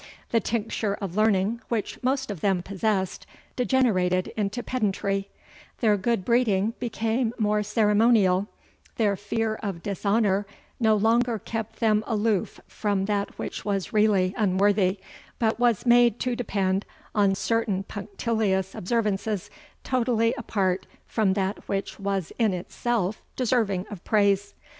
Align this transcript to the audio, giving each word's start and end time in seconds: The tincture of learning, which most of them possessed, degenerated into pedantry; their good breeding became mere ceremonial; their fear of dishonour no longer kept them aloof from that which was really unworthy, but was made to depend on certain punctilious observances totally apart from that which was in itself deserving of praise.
The 0.31 0.39
tincture 0.39 0.95
of 0.95 1.15
learning, 1.15 1.61
which 1.69 2.01
most 2.01 2.31
of 2.31 2.41
them 2.41 2.63
possessed, 2.63 3.27
degenerated 3.55 4.29
into 4.35 4.63
pedantry; 4.63 5.29
their 5.77 5.95
good 5.95 6.25
breeding 6.25 6.73
became 6.79 7.35
mere 7.37 7.61
ceremonial; 7.61 8.47
their 8.95 9.15
fear 9.15 9.53
of 9.61 9.83
dishonour 9.83 10.47
no 10.79 10.95
longer 10.95 11.37
kept 11.37 11.79
them 11.81 12.03
aloof 12.07 12.59
from 12.65 13.05
that 13.05 13.37
which 13.37 13.63
was 13.63 13.93
really 13.93 14.33
unworthy, 14.39 14.97
but 15.37 15.59
was 15.59 15.85
made 15.85 16.19
to 16.21 16.35
depend 16.35 16.83
on 17.13 17.35
certain 17.35 17.83
punctilious 17.83 18.73
observances 18.73 19.51
totally 19.83 20.33
apart 20.35 20.87
from 21.05 21.33
that 21.33 21.69
which 21.69 21.99
was 21.99 22.31
in 22.39 22.55
itself 22.55 23.21
deserving 23.35 23.85
of 23.91 24.03
praise. 24.03 24.55